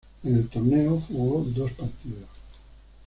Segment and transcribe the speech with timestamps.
[0.23, 2.27] En el torneo, jugó dos partidos.